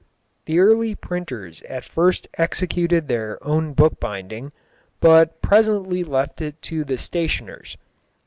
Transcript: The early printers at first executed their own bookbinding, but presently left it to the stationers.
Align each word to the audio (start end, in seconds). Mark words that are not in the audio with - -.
The 0.45 0.57
early 0.57 0.95
printers 0.95 1.61
at 1.61 1.83
first 1.83 2.27
executed 2.35 3.07
their 3.07 3.37
own 3.45 3.73
bookbinding, 3.73 4.51
but 4.99 5.39
presently 5.43 6.03
left 6.03 6.41
it 6.41 6.59
to 6.63 6.83
the 6.83 6.97
stationers. 6.97 7.77